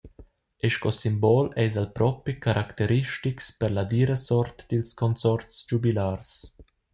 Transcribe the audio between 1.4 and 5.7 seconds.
eis el propi caracteristics per la dira sort dils consorts